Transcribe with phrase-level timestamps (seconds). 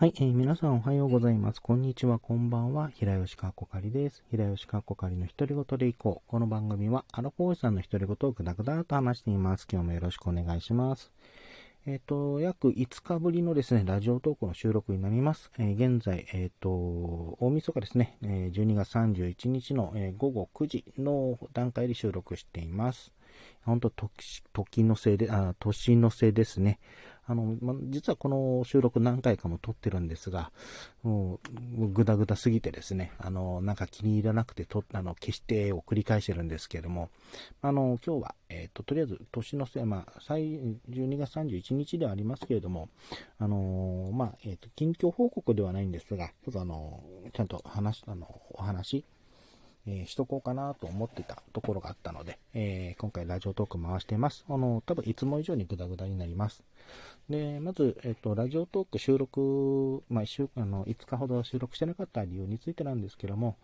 [0.00, 1.60] はい、えー、皆さんおはようございます。
[1.60, 2.88] こんにちは、こんばんは。
[2.88, 4.24] 平吉かっこかりです。
[4.30, 6.30] 平吉かっこかりの独り言でいこう。
[6.30, 9.66] この番組は、アラフォーさんの独り言をぐだぐだと話しています。
[9.70, 11.12] 今日もよろしくお願いします。
[11.84, 15.50] えっ、ー、と、約5日ぶりのですね、ラジオトークの収録になります。
[15.58, 23.12] えー、現在、えっ、ー、と、大晦日ですね、え12月31日の、え午後9時の段階で収録しています。
[23.64, 26.78] 本当時、時のせいで、あ、年のせいですね。
[27.30, 30.50] あの、ま、実はこの収録何回かも撮ってるんですが、
[31.04, 31.38] も
[31.78, 37.10] う、ぐだぐだすぎてですね、あの、なんか気に入らなくてと、あの、消してを繰り返してるんですけれども、
[37.62, 40.58] あの、今日は、えっ、ー、と、とりあえず、年のせい、まあ、最
[40.90, 42.88] 12月31日ではありますけれども、
[43.38, 47.00] あの、まあ、えっ、ー、と、近況報告ではないんですが、ちょっとあの、
[47.32, 49.04] ちゃんと話、あの、お話、
[49.86, 54.44] えー、しとこうかなと思ってたところがあったので、えー、今回ラジオトーク回しています。
[54.48, 56.62] あの、多分いつも以上にグダグダになります。
[57.28, 63.56] で、まず、えっ、と、ラジオトーク収録、まあ、週間の5日ほど収録してなかった理由についてなんですけども、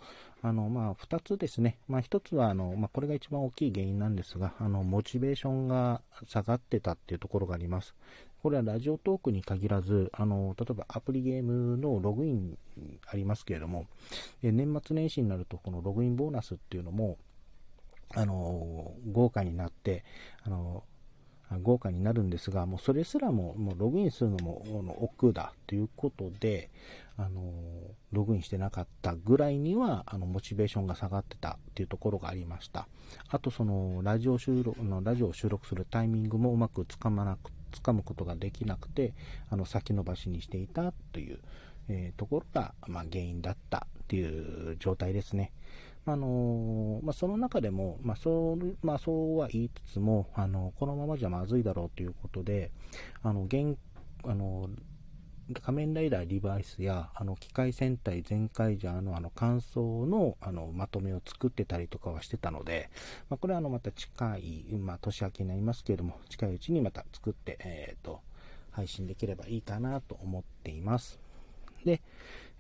[0.42, 1.78] あの、まあ、2つですね。
[1.89, 7.95] まあ、1つは、あの、まあ、これが一番大きい原因なんですが、あの、モチベーションが下がってたっていうところがあります。
[8.47, 12.56] これはラジオトークに限らず、あの、例えばアプリゲームのログイン
[13.05, 13.86] ありますけれども、
[14.41, 17.19] 年末年始になると、このログインボーナスっていうのも、
[18.14, 20.05] あの、豪華になって、
[20.44, 20.84] あの、
[21.61, 24.62] 豪華になるんですが、もうそれすらも、もうログインするのも
[25.00, 26.70] 億劫だということで、
[27.17, 27.52] あの、
[28.12, 32.86] ログインしてなかったぐらいには、あの、モチベーションが下がってたっていうところがありました。
[33.28, 39.14] あと、その、ラジオ収録、の、ラジオを収録するタイミングもうまくつかまなく、つかむことができなくて、
[39.50, 41.39] あの、先延ばしにしていたという、
[41.89, 45.53] えー、ところが、まあ、原因だったっていう状態ですね。
[46.08, 52.70] あのまあ、その中でも、まあそうまあ、そうは言いつつも、あのこのままじゃまずいだろうということで、
[53.25, 53.77] あの現
[54.23, 54.70] あの
[55.62, 62.90] 仮面ライダーリバイスやあの機械戦隊全開ジャーのあの感想のあのまとめを作ってたりとかはしてたので、
[63.30, 68.20] まあ、これはあのまた近い、まあ、年明けになりますけれども、近いうちにまた作って、えーと、
[68.73, 71.20] 配信できればいいかなと思っています。
[71.85, 72.02] で、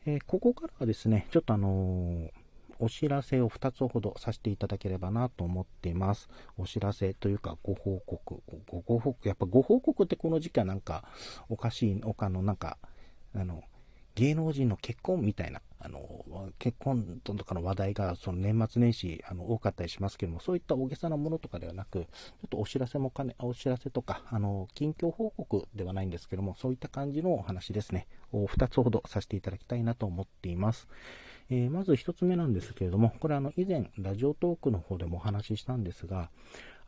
[0.04, 2.45] えー、ここからはですね、ちょっとあのー
[2.78, 6.28] お知らせを2つほどさせていただければなと思っています。
[6.58, 8.42] お知らせというかご報告。
[8.66, 11.04] ごご報告、やっぱご報告ってこの時期はなんか
[11.48, 12.78] おかしい、他のなんか、
[13.34, 13.62] あの、
[14.16, 22.06] 芸能人の結婚みたいな、あの、結婚とかの話題がその年末年始あの多かったりしますけども、そういった大げさなものとかではなく、ちょ
[22.46, 30.88] っとお知らせもかね、お知らせとか、あの、近況報告ではないんですけども、そういった感じのお話ですね、を2つほどさせていただきたいなと思っています。
[31.48, 36.30] えー、まず1つ目なんですけれども、これあの以前ラジオトークの方でもお話ししたんですが、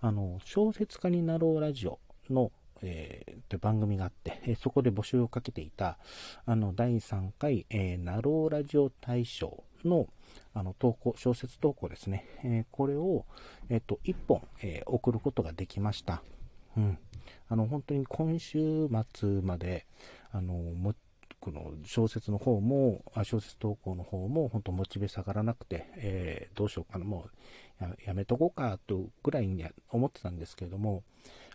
[0.00, 1.98] あの小説家になろうラジオ
[2.30, 2.50] の、
[2.82, 5.98] えー、という番組があって、え、そこで募集をかけていた
[6.46, 10.08] あの第3回、えー、なろうラジオ大賞の
[10.54, 13.24] あの投稿、小説投稿ですね、えこれを、
[13.68, 16.22] えっと1本、え送ることができました。
[16.76, 16.98] うん、
[17.48, 19.86] あの本当に今週末まで
[20.30, 20.54] あの
[21.50, 27.26] この小説の方も、あ小説投稿の方も、本当モチベ下がらなくて、えー、どうしようかな、も
[27.80, 31.02] うややめとこうかとぐらいに思ってたんですけれども、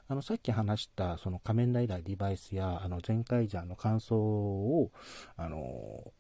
[0.07, 4.91] あのさっき話したその仮面ライダーデバイスやあの前回ジャーの感想を
[5.37, 6.11] あの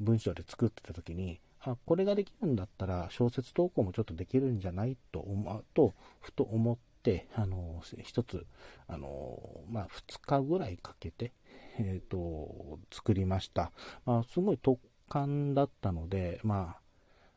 [0.00, 8.44] 文章で作ってた時にあこれができるんだったら小説投稿もちょっとできるんじゃないと思うとふと思ってあの一つ
[8.88, 9.40] あの、
[9.70, 11.32] まあ、2日ぐらいかけて
[11.78, 13.72] えー、と、作りました。
[14.04, 14.78] まあ、すごい突
[15.08, 16.76] 貫だったので、ま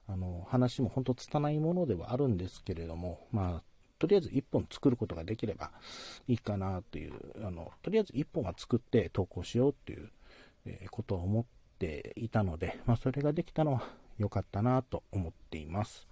[0.08, 3.64] あ、あの、話も本当拙いものではあるんですけれども、まあ、
[4.00, 5.72] とりあえず1本作ることができれば
[6.28, 7.14] いいかなという、
[7.46, 10.10] あの、とりあえず1本は作って投稿しようという、
[10.66, 11.46] えことを思っ
[11.80, 13.84] ていたので、まあ、それができたのは
[14.18, 16.08] 良かったなと思っています。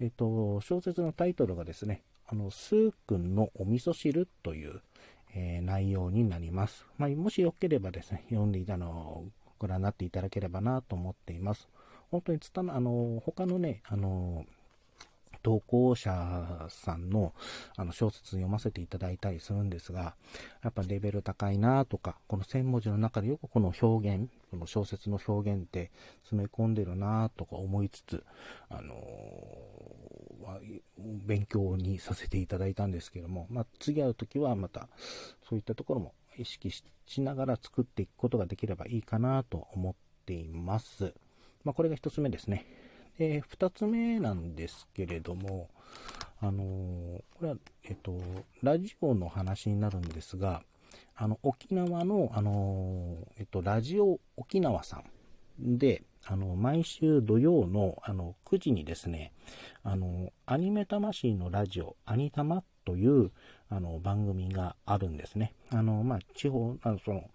[0.00, 4.82] えっ、と、小説のタイトルがですね、あの、スー君のお味噌汁という、
[5.34, 6.86] えー、内容になります。
[6.98, 9.28] まあ、もしよければですね、読んでいたのを
[9.58, 11.68] ご覧になっていただければなと思っています。
[12.10, 14.44] 本当につたあの、他のね、あの、
[15.42, 17.34] 投稿者さんの
[17.76, 20.14] あの小説読ませていただいたりするんですが、
[20.62, 25.90] やっぱレベル高いなとか、この1000文字の中でよくこの表現、この小説の表現って
[26.22, 28.24] 詰め込んでるなとか思いつつ、
[28.68, 28.94] あの
[30.98, 34.88] 勉強にさせていただいたんですけども、まあ、次会う時はまた
[35.48, 39.94] そういったところも意識しながら作っていくことができればいいかなと思っ
[40.26, 41.14] ています。
[41.64, 42.66] まあ、これが1つ目ですね。
[43.20, 45.68] で、2つ目なんですけれども、
[46.40, 48.18] あのー、これは、えっと、
[48.62, 50.62] ラジオの話になるんですが、
[51.16, 55.02] あの、沖縄の、あの、えっと、ラジオ沖縄さ
[55.62, 59.34] んで、あの、毎週土曜の、あの、9時にですね、
[59.82, 63.32] あの、アニメ魂のラジオ、アニタマという、
[63.68, 65.52] あの、番組があるんですね。
[65.68, 67.28] あの、まあ、地方、あの、その、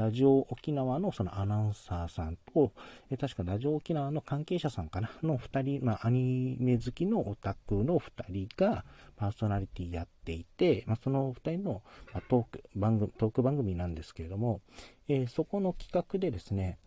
[0.00, 2.72] ラジオ沖縄のそのアナウンサーさんと、
[3.10, 5.10] え確かラジオ沖縄の関係者さんかな？
[5.22, 8.86] の2人、まあ、アニメ好きのオタクの2人が
[9.16, 11.82] パーソナリティやっていて、まあ、その2人の、
[12.14, 14.62] まトーク番組、トーク番組なんですけれども、
[15.08, 16.78] えー、そこの企画でですね、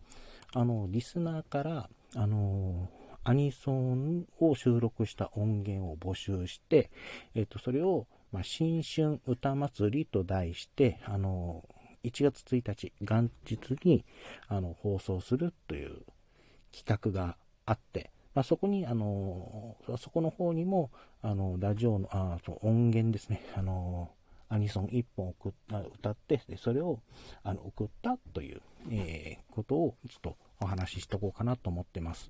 [0.52, 2.88] あの、リスナーから、あの
[3.24, 6.90] アニソンを収録した音源を募集して、
[7.34, 11.64] えっ、と、それを、まあ、新春歌祭りと題して、あの
[12.04, 14.04] 1月1日、元日に
[14.48, 16.02] あの放送するという
[16.72, 17.36] 企画が
[17.66, 20.90] あって、まあ、そこに、あの、そこの方にも、
[21.22, 24.10] あの、ラジオの、あそ音源ですね、あの、
[24.48, 27.00] アニソン1本送った歌って、でそれを
[27.42, 28.60] あの送ったという、
[28.90, 32.28] えー、ことをちょっとお話ししとこうかなと思ってます。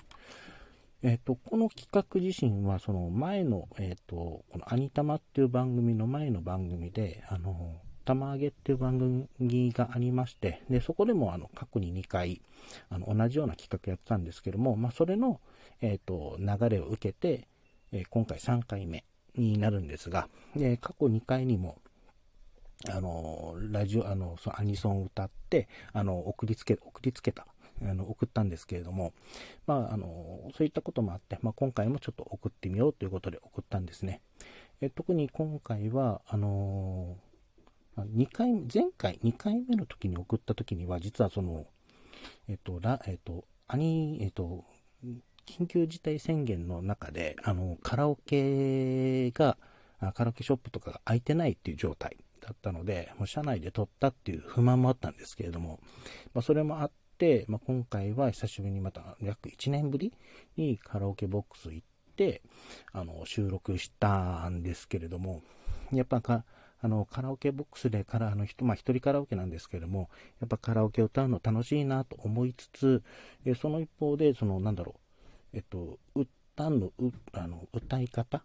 [1.03, 12.43] えっ、ー、と、この企画自身は、その前の、えっ、ー、と、このアニタマっていう番組の前の番組で、あの、玉揚げっていう番組がありまして、で、そこでもあの過去に2回、
[12.91, 15.41] あの同じような企画やってたんですけども、まあ、それの、
[15.81, 17.49] えっ、ー、と、流れを受けて、
[17.93, 19.05] えー、今回3回目
[19.37, 21.79] になるんですが、で、過去2回にも、
[22.89, 27.47] あの、ラジオ、あの、そのアニソンを歌って、あの、送りつけ、送りつけた、
[27.83, 29.15] あの、送ったんですけれども、
[29.67, 34.21] まあ、あの、そういったこともあって、まあ、今回もちょっと送ってみようということで送ったんですね。
[34.81, 37.17] え特に今回は、あの
[37.97, 41.67] 2回、前回2回目の時に送った時には、実はその、
[42.49, 44.65] えっと、ら、えっと、アニ、えっと、
[45.47, 49.57] 緊急事態宣言の中で、あの、カラオケが、
[50.15, 55.81] カラオケショップとかが開いてないっていう状態だったので、もう車内で撮ったっていう不満もあったんですけれども、
[56.35, 60.13] まあ、それもあって、まあ、今回は久しぶりにまた約1年ぶり
[60.57, 61.87] にカラオケボックス行っ
[62.17, 62.43] て、
[62.93, 65.43] あの、収録したんですけれども、
[65.93, 66.45] やっぱか、
[66.85, 70.11] あの、カラオケボックスでから、あの人、まあ一人カラオケなんですけども、
[70.41, 73.03] やっぱカラオケを歌うの楽しいなと思いつつ、
[73.47, 74.97] えその一方で、その、なんだろ
[75.55, 78.43] う、えっと、歌の、うあの歌い方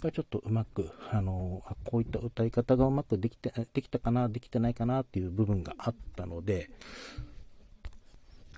[0.00, 6.70] がちょっとうまく、あのあ、こういった歌い方がうまくできて、できたかな、できてないかなっていう部分があったので、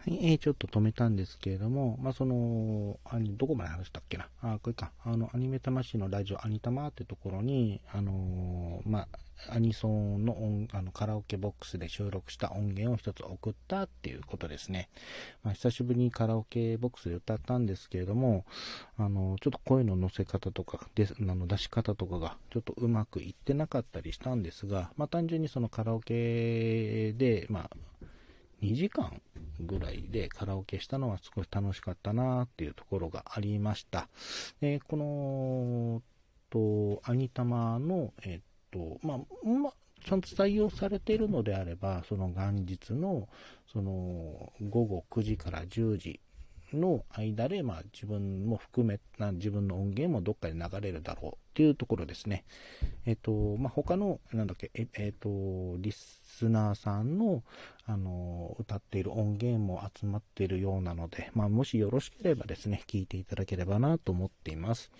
[0.08, 4.26] はい、えー、ちょっと止めたんですけれども、まあ、その、あどこまで話したっけな？
[4.40, 4.90] あ、これか。
[5.04, 9.08] あの、アニメ魂のラジオアニタマってところに、あのー、まあ、
[9.50, 14.88] アニソンの音あのカラオケボックスで収録した音源を一つ送ったっていうことですね。
[15.44, 18.46] まあ、久しぶりにカラオケボックスで歌ったんですけれども、
[18.96, 27.70] あの、ちょっと声の乗せ方とかで、あの出し方とかがちょっとうまくいってなかったりしたんですが、まあ、単純にそのカラオケで、まあ、
[28.62, 29.20] 2時間
[29.60, 34.08] ぐらいでカラオケしたのは少し楽しかったなっていうところがありました。
[34.60, 36.02] えこの、
[36.50, 38.40] と、アニタマの、えっ
[38.70, 39.72] と、まあ、ま
[40.04, 43.28] ちゃんと採用されているのであれば、その元日の、
[43.72, 46.20] その、午後9時から10時
[46.72, 52.44] の間で、まあ、自分も含め、な自分の音源もどっかで流れるだろうっていうところですね。
[53.06, 57.42] えっ、と、まあ、他の、なんだっけ、えっ、えと、リスナーさんの、
[57.86, 64.90] あの、歌っている音源も集まっているようなので、まあ、もしよろしければですね、聞いていただければなと思っています。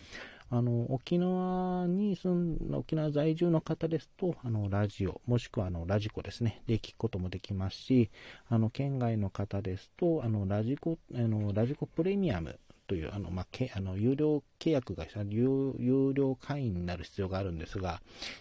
[0.51, 8.11] あの、沖縄に住ん、沖縄在住の方ですと、あの、ラジオ、もしくはあの、ラジコですね、で聞くこともできますし、
[8.49, 18.01] あの、県外の方ですと、あの、ラジコ、あの、ラジコプレミアムという、あの、まあ、けあの有料契約が有、有料会員になる必要があるんですが、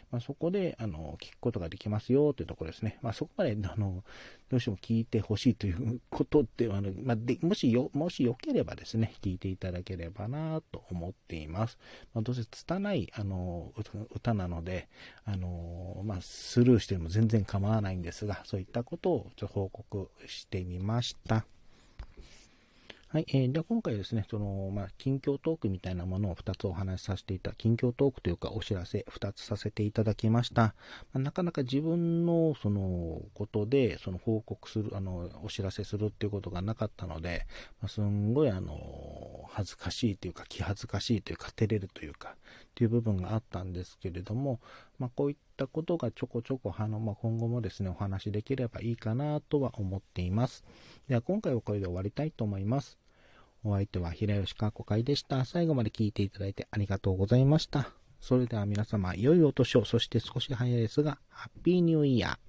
[0.10, 2.98] まあ、そこで、あの、聞くことができますよというところですね。
[3.02, 4.04] まあ、そこまで、あの、
[4.50, 11.78] どうしても聞いてほしいということでは、あの、ま、で、もしよ、もしよければですね、聞いていただければなと思っています。
[12.14, 13.74] ま、どうせ拙い、あの、
[14.16, 14.88] 歌なので、
[15.26, 21.46] あの、ま、スルーしても全然構わないんですが、そういったことをちょっと報告してみました。
[23.10, 30.62] はい、えー、では今回ですね、その、まあ、近況トークみたいなものを2つお話しさせていた、近況トークというかお知らせ2つさせていただきました。
[30.62, 30.74] ま
[31.14, 37.48] あ、なかなか自分のそのことで、その報告する、あの、お知らせするっていうことがなかったので、
[37.82, 42.36] まあ、すんごいあの、恥ずかしいというか、気恥ずかしいというか、照れるというか、
[42.78, 44.60] っていう部分があったんですけれども、
[45.00, 50.64] まあ、こういったことがちょこちょこ、あの、まあ、今後もですね、お話できればいいかなとは思っています。
[51.08, 53.00] では、今回はこれで終わりたいと思います。
[53.64, 55.44] お相手は平吉かこ会でした。
[55.44, 57.92] 最後まで聞いていただいてありがとうございました。
[58.20, 62.47] それでは皆様、良いお年を、そして少し早いですが、ハッピーニューイヤー。